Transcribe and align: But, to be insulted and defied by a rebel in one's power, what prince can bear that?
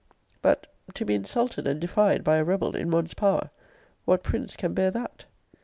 But, 0.41 0.65
to 0.95 1.05
be 1.05 1.13
insulted 1.13 1.67
and 1.67 1.79
defied 1.79 2.23
by 2.23 2.37
a 2.37 2.43
rebel 2.43 2.75
in 2.75 2.89
one's 2.89 3.13
power, 3.13 3.51
what 4.03 4.23
prince 4.23 4.55
can 4.55 4.73
bear 4.73 4.89
that? 4.89 5.25